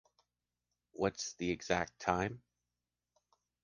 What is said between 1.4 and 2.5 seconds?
exact time?